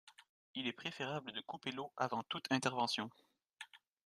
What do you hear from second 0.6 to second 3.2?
est préférable de couper l'eau avant toute intervention.